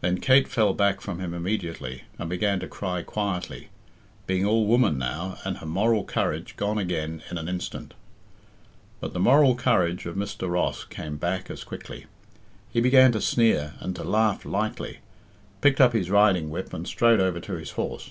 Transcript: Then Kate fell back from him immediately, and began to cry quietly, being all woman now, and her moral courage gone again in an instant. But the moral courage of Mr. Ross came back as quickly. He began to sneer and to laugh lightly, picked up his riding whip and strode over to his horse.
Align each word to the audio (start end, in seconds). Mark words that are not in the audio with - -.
Then 0.00 0.18
Kate 0.18 0.48
fell 0.48 0.74
back 0.74 1.00
from 1.00 1.20
him 1.20 1.32
immediately, 1.32 2.02
and 2.18 2.28
began 2.28 2.58
to 2.58 2.66
cry 2.66 3.04
quietly, 3.04 3.68
being 4.26 4.44
all 4.44 4.66
woman 4.66 4.98
now, 4.98 5.38
and 5.44 5.58
her 5.58 5.66
moral 5.66 6.02
courage 6.02 6.56
gone 6.56 6.78
again 6.78 7.22
in 7.30 7.38
an 7.38 7.48
instant. 7.48 7.94
But 8.98 9.12
the 9.12 9.20
moral 9.20 9.54
courage 9.54 10.04
of 10.04 10.16
Mr. 10.16 10.50
Ross 10.50 10.82
came 10.82 11.16
back 11.16 11.48
as 11.48 11.62
quickly. 11.62 12.06
He 12.72 12.80
began 12.80 13.12
to 13.12 13.20
sneer 13.20 13.74
and 13.78 13.94
to 13.94 14.02
laugh 14.02 14.44
lightly, 14.44 14.98
picked 15.60 15.80
up 15.80 15.92
his 15.92 16.10
riding 16.10 16.50
whip 16.50 16.72
and 16.74 16.84
strode 16.84 17.20
over 17.20 17.38
to 17.38 17.52
his 17.52 17.70
horse. 17.70 18.10